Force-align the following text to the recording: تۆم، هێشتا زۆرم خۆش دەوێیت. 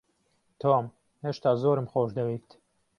تۆم، 0.59 0.85
هێشتا 1.23 1.51
زۆرم 1.61 1.87
خۆش 1.91 2.09
دەوێیت. 2.17 2.47